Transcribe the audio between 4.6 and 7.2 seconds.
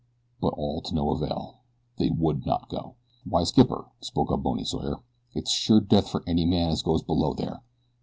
Sawyer, "it's sure death for any man as goes